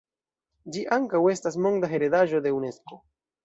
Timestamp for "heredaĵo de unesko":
1.95-3.03